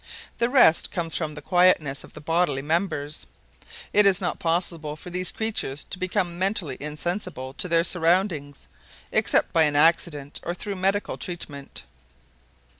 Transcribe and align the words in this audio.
The 0.39 0.49
rest 0.49 0.89
comes 0.91 1.15
from 1.15 1.35
the 1.35 1.43
quietness 1.43 2.03
of 2.03 2.13
the 2.13 2.21
bodily 2.21 2.63
members. 2.63 3.27
It 3.93 4.07
is 4.07 4.19
not 4.19 4.37
even 4.37 4.39
possible 4.39 4.95
for 4.95 5.11
these 5.11 5.31
creatures 5.31 5.83
to 5.83 5.99
become 5.99 6.39
mentally 6.39 6.75
insensible 6.79 7.53
to 7.53 7.67
their 7.67 7.83
surroundings, 7.83 8.65
except 9.11 9.53
by 9.53 9.61
an 9.65 9.75
accident 9.75 10.39
or 10.41 10.55
through 10.55 10.77
medical 10.77 11.19
treatment. 11.19 11.83